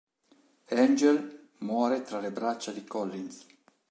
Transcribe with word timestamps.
Angel 0.71 1.49
muore 1.59 2.01
tra 2.01 2.19
le 2.19 2.31
braccia 2.31 2.71
di 2.71 2.83
Collins. 2.83 3.45